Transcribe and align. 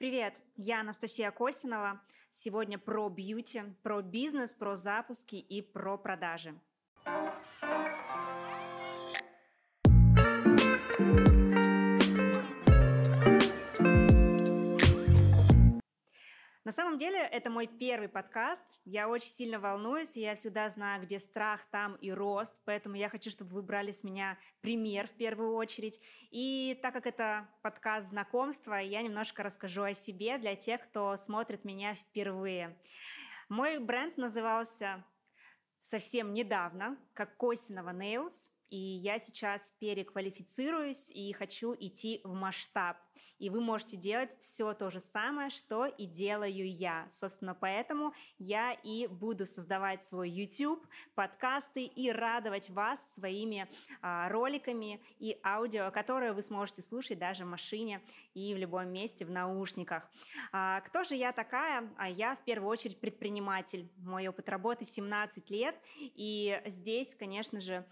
Привет, 0.00 0.40
я 0.56 0.80
Анастасия 0.80 1.30
Косинова. 1.30 2.00
Сегодня 2.30 2.78
про 2.78 3.10
бьюти, 3.10 3.64
про 3.82 4.00
бизнес, 4.00 4.54
про 4.54 4.74
запуски 4.74 5.36
и 5.36 5.60
про 5.60 5.98
продажи. 5.98 6.54
На 16.70 16.74
самом 16.74 16.98
деле, 16.98 17.18
это 17.18 17.50
мой 17.50 17.66
первый 17.66 18.08
подкаст. 18.08 18.62
Я 18.84 19.08
очень 19.08 19.30
сильно 19.30 19.58
волнуюсь, 19.58 20.16
и 20.16 20.20
я 20.20 20.36
всегда 20.36 20.68
знаю, 20.68 21.02
где 21.02 21.18
страх, 21.18 21.64
там 21.72 21.96
и 21.96 22.12
рост. 22.12 22.54
Поэтому 22.64 22.94
я 22.94 23.08
хочу, 23.08 23.28
чтобы 23.28 23.54
вы 23.54 23.62
брали 23.62 23.90
с 23.90 24.04
меня 24.04 24.38
пример 24.60 25.08
в 25.08 25.10
первую 25.10 25.54
очередь. 25.54 26.00
И 26.30 26.78
так 26.80 26.94
как 26.94 27.08
это 27.08 27.48
подкаст 27.62 28.10
знакомства, 28.10 28.74
я 28.74 29.02
немножко 29.02 29.42
расскажу 29.42 29.82
о 29.82 29.94
себе 29.94 30.38
для 30.38 30.54
тех, 30.54 30.80
кто 30.82 31.16
смотрит 31.16 31.64
меня 31.64 31.96
впервые. 31.96 32.78
Мой 33.48 33.80
бренд 33.80 34.16
назывался 34.16 35.04
совсем 35.80 36.32
недавно, 36.32 36.96
как 37.14 37.36
Косинова 37.36 37.90
Nails, 37.90 38.52
и 38.70 38.76
я 38.76 39.18
сейчас 39.18 39.72
переквалифицируюсь 39.78 41.10
и 41.10 41.32
хочу 41.32 41.74
идти 41.78 42.20
в 42.24 42.32
масштаб. 42.32 42.96
И 43.38 43.50
вы 43.50 43.60
можете 43.60 43.96
делать 43.96 44.36
все 44.40 44.72
то 44.74 44.90
же 44.90 45.00
самое, 45.00 45.50
что 45.50 45.86
и 45.86 46.06
делаю 46.06 46.72
я. 46.72 47.06
Собственно, 47.10 47.54
поэтому 47.54 48.14
я 48.38 48.72
и 48.72 49.06
буду 49.06 49.46
создавать 49.46 50.04
свой 50.04 50.30
YouTube, 50.30 50.86
подкасты 51.14 51.84
и 51.84 52.10
радовать 52.10 52.70
вас 52.70 53.14
своими 53.14 53.68
а, 54.00 54.28
роликами 54.28 55.02
и 55.18 55.38
аудио, 55.44 55.90
которые 55.90 56.32
вы 56.32 56.42
сможете 56.42 56.82
слушать 56.82 57.18
даже 57.18 57.44
в 57.44 57.48
машине 57.48 58.00
и 58.34 58.54
в 58.54 58.56
любом 58.56 58.88
месте 58.88 59.24
в 59.24 59.30
наушниках. 59.30 60.08
А, 60.52 60.80
кто 60.82 61.04
же 61.04 61.16
я 61.16 61.32
такая? 61.32 61.90
А 61.96 62.08
я 62.08 62.36
в 62.36 62.44
первую 62.44 62.70
очередь 62.70 63.00
предприниматель. 63.00 63.90
Мой 63.98 64.28
опыт 64.28 64.48
работы 64.48 64.84
17 64.84 65.50
лет, 65.50 65.76
и 65.98 66.60
здесь, 66.66 67.14
конечно 67.14 67.60
же, 67.60 67.84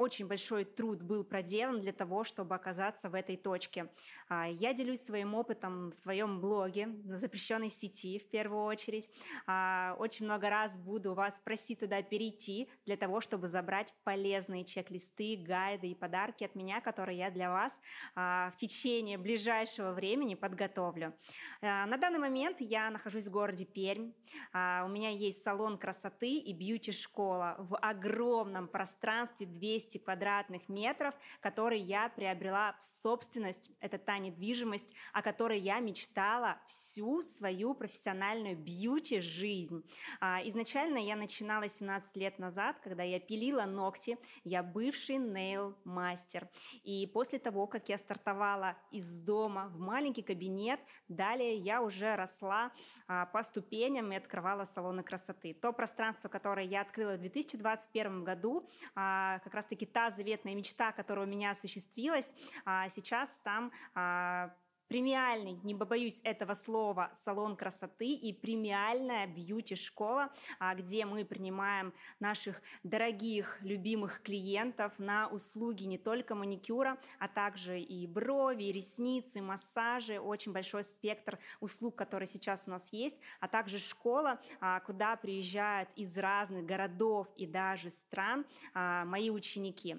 очень 0.00 0.26
большой 0.26 0.64
труд 0.64 1.02
был 1.02 1.24
проделан 1.24 1.78
для 1.78 1.92
того, 1.92 2.24
чтобы 2.24 2.54
оказаться 2.54 3.10
в 3.10 3.14
этой 3.14 3.36
точке. 3.36 3.90
А, 4.30 4.48
я 4.48 4.72
делюсь 4.72 5.02
своим 5.02 5.34
опытом 5.34 5.90
в 5.90 5.94
своем 5.94 6.40
блоге 6.40 6.86
на 6.86 7.18
запрещенной 7.18 7.68
сети 7.68 8.18
в 8.18 8.26
первую 8.30 8.64
очередь. 8.64 9.10
А, 9.46 9.94
очень 9.98 10.24
много 10.24 10.48
раз 10.48 10.78
буду 10.78 11.12
вас 11.12 11.38
просить 11.40 11.80
туда 11.80 12.00
перейти 12.00 12.70
для 12.86 12.96
того, 12.96 13.20
чтобы 13.20 13.46
забрать 13.46 13.92
полезные 14.02 14.64
чек-листы, 14.64 15.36
гайды 15.36 15.88
и 15.88 15.94
подарки 15.94 16.44
от 16.44 16.54
меня, 16.54 16.80
которые 16.80 17.18
я 17.18 17.30
для 17.30 17.50
вас 17.50 17.78
а, 18.14 18.52
в 18.52 18.56
течение 18.56 19.18
ближайшего 19.18 19.92
времени 19.92 20.34
подготовлю. 20.34 21.14
На 21.60 21.98
данный 21.98 22.18
момент 22.18 22.56
я 22.60 22.90
нахожусь 22.90 23.28
в 23.28 23.30
городе 23.30 23.66
Пермь. 23.66 24.12
У 24.54 24.88
меня 24.88 25.10
есть 25.10 25.42
салон 25.42 25.76
красоты 25.76 26.30
и 26.30 26.54
бьюти-школа 26.54 27.56
в 27.58 27.76
огромном 27.76 28.66
пространстве 28.66 29.46
200 29.46 29.89
200 29.90 29.98
квадратных 29.98 30.68
метров, 30.68 31.14
которые 31.40 31.80
я 31.80 32.08
приобрела 32.08 32.74
в 32.78 32.84
собственность. 32.84 33.70
Это 33.80 33.98
та 33.98 34.18
недвижимость, 34.18 34.94
о 35.12 35.22
которой 35.22 35.58
я 35.58 35.80
мечтала 35.80 36.58
всю 36.66 37.22
свою 37.22 37.74
профессиональную 37.74 38.56
бьюти-жизнь. 38.56 39.82
А, 40.20 40.40
изначально 40.44 40.98
я 40.98 41.16
начинала 41.16 41.68
17 41.68 42.16
лет 42.16 42.38
назад, 42.38 42.78
когда 42.82 43.02
я 43.02 43.18
пилила 43.18 43.64
ногти. 43.64 44.18
Я 44.44 44.62
бывший 44.62 45.16
нейл-мастер. 45.16 46.48
И 46.84 47.06
после 47.12 47.38
того, 47.38 47.66
как 47.66 47.88
я 47.88 47.98
стартовала 47.98 48.76
из 48.92 49.18
дома 49.18 49.68
в 49.68 49.78
маленький 49.80 50.22
кабинет, 50.22 50.80
далее 51.08 51.56
я 51.56 51.82
уже 51.82 52.14
росла 52.16 52.70
а, 53.06 53.26
по 53.26 53.42
ступеням 53.42 54.12
и 54.12 54.16
открывала 54.16 54.64
салоны 54.64 55.02
красоты. 55.02 55.54
То 55.54 55.72
пространство, 55.72 56.28
которое 56.28 56.66
я 56.66 56.82
открыла 56.82 57.14
в 57.14 57.20
2021 57.20 58.24
году, 58.24 58.68
а, 58.94 59.38
как 59.40 59.54
раз-таки 59.54 59.79
все-таки 59.80 59.86
та 59.86 60.10
заветная 60.10 60.54
мечта, 60.54 60.92
которая 60.92 61.26
у 61.26 61.28
меня 61.28 61.50
осуществилась, 61.50 62.34
а 62.64 62.88
сейчас 62.88 63.40
там 63.44 63.72
а, 63.94 64.50
премиальный, 64.90 65.60
не 65.62 65.76
побоюсь 65.76 66.20
этого 66.24 66.54
слова, 66.54 67.12
салон 67.14 67.54
красоты 67.54 68.08
и 68.08 68.32
премиальная 68.32 69.28
бьюти-школа, 69.28 70.30
а, 70.58 70.74
где 70.74 71.06
мы 71.06 71.24
принимаем 71.24 71.94
наших 72.18 72.60
дорогих, 72.82 73.56
любимых 73.62 74.20
клиентов 74.20 74.92
на 74.98 75.28
услуги 75.28 75.84
не 75.84 75.96
только 75.96 76.34
маникюра, 76.34 76.98
а 77.20 77.28
также 77.28 77.80
и 77.80 78.04
брови, 78.08 78.64
и 78.64 78.72
ресницы, 78.72 79.40
массажи, 79.40 80.18
очень 80.18 80.52
большой 80.52 80.82
спектр 80.82 81.38
услуг, 81.60 81.94
которые 81.94 82.26
сейчас 82.26 82.66
у 82.66 82.70
нас 82.72 82.92
есть, 82.92 83.16
а 83.38 83.46
также 83.46 83.78
школа, 83.78 84.40
а, 84.60 84.80
куда 84.80 85.14
приезжают 85.14 85.88
из 85.94 86.18
разных 86.18 86.66
городов 86.66 87.28
и 87.36 87.46
даже 87.46 87.92
стран 87.92 88.44
а, 88.74 89.04
мои 89.04 89.30
ученики. 89.30 89.98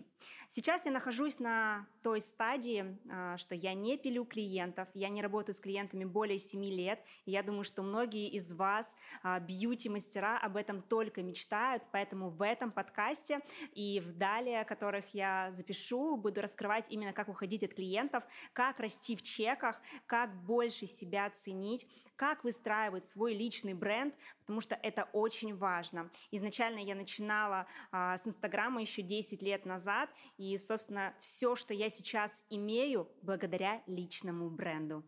Сейчас 0.50 0.86
я 0.86 0.92
нахожусь 0.92 1.40
на 1.40 1.88
той 2.04 2.20
стадии, 2.20 2.98
что 3.38 3.56
я 3.56 3.74
не 3.74 3.98
пилю 3.98 4.26
клиентов, 4.26 4.81
клиентов. 4.86 4.90
Я 4.94 5.10
не 5.10 5.22
работаю 5.22 5.56
с 5.56 5.60
клиентами 5.60 6.06
более 6.06 6.38
7 6.38 6.64
лет. 6.66 7.04
И 7.26 7.32
я 7.32 7.44
думаю, 7.44 7.64
что 7.64 7.84
многие 7.84 8.30
из 8.30 8.52
вас, 8.54 8.96
а, 9.24 9.40
бьюти-мастера, 9.40 10.38
об 10.38 10.58
этом 10.58 10.82
только 10.82 11.22
мечтают. 11.22 11.84
Поэтому 11.92 12.30
в 12.30 12.44
этом 12.46 12.72
подкасте 12.72 13.40
и 13.74 14.00
в 14.00 14.18
далее, 14.18 14.64
которых 14.66 15.14
я 15.14 15.52
запишу, 15.52 16.18
буду 16.18 16.42
раскрывать 16.42 16.92
именно, 16.92 17.14
как 17.14 17.30
уходить 17.30 17.64
от 17.64 17.74
клиентов, 17.74 18.24
как 18.54 18.80
расти 18.80 19.16
в 19.16 19.22
чеках, 19.22 19.82
как 20.06 20.34
больше 20.44 20.88
себя 20.88 21.30
ценить, 21.30 21.88
как 22.22 22.44
выстраивать 22.44 23.10
свой 23.10 23.34
личный 23.34 23.74
бренд, 23.74 24.14
потому 24.42 24.62
что 24.62 24.76
это 24.76 25.10
очень 25.12 25.56
важно. 25.58 26.12
Изначально 26.30 26.78
я 26.78 26.94
начинала 26.94 27.66
а, 27.92 28.16
с 28.16 28.28
Инстаграма 28.28 28.80
еще 28.80 29.02
10 29.02 29.42
лет 29.42 29.66
назад, 29.66 30.08
и, 30.38 30.56
собственно, 30.60 31.16
все, 31.20 31.56
что 31.56 31.74
я 31.74 31.90
сейчас 31.90 32.46
имею, 32.52 33.10
благодаря 33.24 33.82
личному 33.88 34.52
бренду 34.52 35.04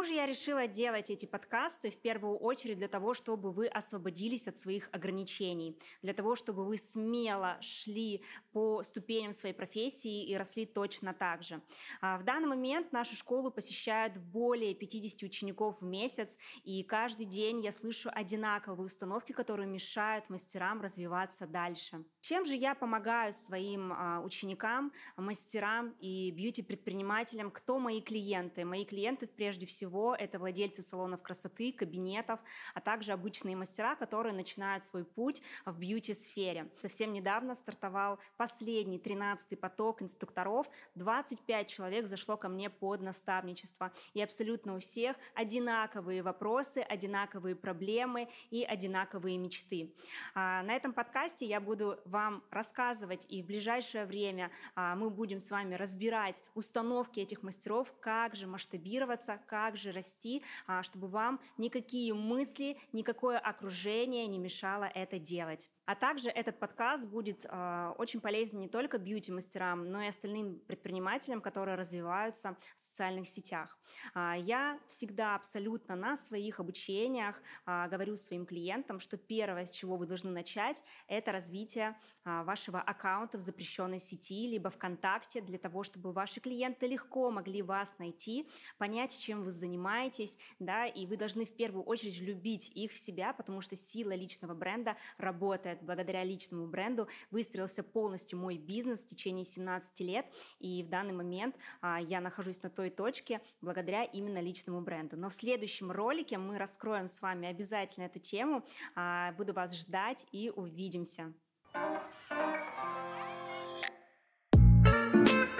Почему 0.00 0.14
же 0.14 0.18
я 0.18 0.24
решила 0.26 0.66
делать 0.66 1.10
эти 1.10 1.26
подкасты 1.26 1.90
в 1.90 1.98
первую 1.98 2.38
очередь 2.38 2.78
для 2.78 2.88
того, 2.88 3.12
чтобы 3.12 3.52
вы 3.52 3.66
освободились 3.66 4.48
от 4.48 4.56
своих 4.56 4.88
ограничений, 4.92 5.76
для 6.00 6.14
того, 6.14 6.36
чтобы 6.36 6.64
вы 6.64 6.78
смело 6.78 7.58
шли 7.60 8.22
по 8.50 8.82
ступеням 8.82 9.34
своей 9.34 9.54
профессии 9.54 10.24
и 10.24 10.34
росли 10.38 10.64
точно 10.64 11.12
так 11.12 11.42
же. 11.42 11.60
А, 12.00 12.16
в 12.16 12.24
данный 12.24 12.48
момент 12.48 12.92
нашу 12.92 13.14
школу 13.14 13.50
посещают 13.50 14.16
более 14.16 14.74
50 14.74 15.22
учеников 15.22 15.82
в 15.82 15.84
месяц, 15.84 16.38
и 16.64 16.82
каждый 16.82 17.26
день 17.26 17.60
я 17.60 17.70
слышу 17.70 18.08
одинаковые 18.10 18.86
установки, 18.86 19.32
которые 19.32 19.66
мешают 19.66 20.30
мастерам 20.30 20.80
развиваться 20.80 21.46
дальше. 21.46 22.06
Чем 22.22 22.46
же 22.46 22.56
я 22.56 22.74
помогаю 22.74 23.34
своим 23.34 23.92
а, 23.92 24.22
ученикам, 24.24 24.92
мастерам 25.18 25.94
и 26.00 26.30
бьюти-предпринимателям? 26.30 27.50
Кто 27.50 27.78
мои 27.78 28.00
клиенты? 28.00 28.64
Мои 28.64 28.86
клиенты 28.86 29.26
прежде 29.26 29.66
всего 29.66 29.89
всего 29.90 30.14
это 30.14 30.38
владельцы 30.38 30.82
салонов 30.82 31.20
красоты, 31.20 31.72
кабинетов, 31.72 32.38
а 32.74 32.80
также 32.80 33.12
обычные 33.12 33.56
мастера, 33.56 33.96
которые 33.96 34.32
начинают 34.32 34.84
свой 34.84 35.04
путь 35.04 35.42
в 35.66 35.76
бьюти-сфере. 35.78 36.70
Совсем 36.80 37.12
недавно 37.12 37.56
стартовал 37.56 38.20
последний, 38.36 38.98
13-й 38.98 39.56
поток 39.56 40.02
инструкторов. 40.02 40.70
25 40.94 41.66
человек 41.66 42.06
зашло 42.06 42.36
ко 42.36 42.48
мне 42.48 42.70
под 42.70 43.02
наставничество. 43.02 43.92
И 44.14 44.22
абсолютно 44.22 44.76
у 44.76 44.78
всех 44.78 45.16
одинаковые 45.34 46.22
вопросы, 46.22 46.78
одинаковые 46.78 47.56
проблемы 47.56 48.28
и 48.50 48.62
одинаковые 48.62 49.38
мечты. 49.38 49.92
А, 50.34 50.62
на 50.62 50.76
этом 50.76 50.92
подкасте 50.92 51.46
я 51.46 51.60
буду 51.60 51.98
вам 52.04 52.44
рассказывать, 52.50 53.26
и 53.28 53.42
в 53.42 53.46
ближайшее 53.46 54.04
время 54.04 54.50
а, 54.76 54.94
мы 54.94 55.10
будем 55.10 55.40
с 55.40 55.50
вами 55.50 55.74
разбирать 55.74 56.44
установки 56.54 57.18
этих 57.18 57.42
мастеров, 57.42 57.92
как 58.00 58.36
же 58.36 58.46
масштабироваться, 58.46 59.40
как 59.46 59.76
также 59.80 59.92
расти, 59.92 60.42
а, 60.66 60.82
чтобы 60.82 61.08
вам 61.08 61.40
никакие 61.56 62.12
мысли, 62.12 62.76
никакое 62.92 63.38
окружение 63.38 64.26
не 64.26 64.38
мешало 64.38 64.84
это 64.84 65.18
делать. 65.18 65.70
А 65.90 65.96
также 65.96 66.28
этот 66.28 66.60
подкаст 66.60 67.08
будет 67.08 67.44
э, 67.48 67.92
очень 67.98 68.20
полезен 68.20 68.60
не 68.60 68.68
только 68.68 68.96
бьюти-мастерам, 68.96 69.90
но 69.90 70.00
и 70.00 70.06
остальным 70.06 70.60
предпринимателям, 70.60 71.40
которые 71.40 71.74
развиваются 71.74 72.56
в 72.76 72.80
социальных 72.80 73.26
сетях. 73.26 73.76
Э, 74.14 74.34
я 74.38 74.78
всегда 74.86 75.34
абсолютно 75.34 75.96
на 75.96 76.16
своих 76.16 76.60
обучениях 76.60 77.42
э, 77.66 77.88
говорю 77.88 78.14
своим 78.14 78.46
клиентам, 78.46 79.00
что 79.00 79.16
первое, 79.16 79.66
с 79.66 79.72
чего 79.72 79.96
вы 79.96 80.06
должны 80.06 80.30
начать, 80.30 80.84
это 81.08 81.32
развитие 81.32 81.98
э, 82.24 82.44
вашего 82.44 82.80
аккаунта 82.80 83.38
в 83.38 83.40
запрещенной 83.40 83.98
сети, 83.98 84.46
либо 84.46 84.70
ВКонтакте, 84.70 85.40
для 85.40 85.58
того, 85.58 85.82
чтобы 85.82 86.12
ваши 86.12 86.38
клиенты 86.38 86.86
легко 86.86 87.32
могли 87.32 87.62
вас 87.62 87.98
найти, 87.98 88.48
понять, 88.78 89.18
чем 89.18 89.42
вы 89.42 89.50
занимаетесь, 89.50 90.38
да, 90.60 90.86
и 90.86 91.04
вы 91.06 91.16
должны 91.16 91.44
в 91.44 91.56
первую 91.56 91.82
очередь 91.82 92.20
любить 92.20 92.70
их 92.76 92.92
в 92.92 92.96
себя, 92.96 93.32
потому 93.32 93.60
что 93.60 93.74
сила 93.74 94.12
личного 94.12 94.54
бренда 94.54 94.96
работает 95.18 95.79
благодаря 95.82 96.24
личному 96.24 96.66
бренду 96.66 97.08
выстроился 97.30 97.82
полностью 97.82 98.38
мой 98.38 98.58
бизнес 98.58 99.02
в 99.02 99.06
течение 99.06 99.44
17 99.44 100.00
лет. 100.00 100.26
И 100.58 100.82
в 100.82 100.88
данный 100.88 101.12
момент 101.12 101.56
а, 101.80 102.00
я 102.00 102.20
нахожусь 102.20 102.62
на 102.62 102.70
той 102.70 102.90
точке 102.90 103.40
благодаря 103.60 104.04
именно 104.04 104.40
личному 104.40 104.80
бренду. 104.80 105.16
Но 105.16 105.28
в 105.28 105.32
следующем 105.32 105.90
ролике 105.90 106.38
мы 106.38 106.58
раскроем 106.58 107.08
с 107.08 107.20
вами 107.20 107.48
обязательно 107.48 108.04
эту 108.04 108.18
тему. 108.18 108.64
А, 108.94 109.32
буду 109.32 109.52
вас 109.52 109.76
ждать 109.76 110.26
и 110.32 110.50
увидимся. 110.50 111.32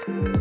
thank 0.07 0.37
you 0.37 0.40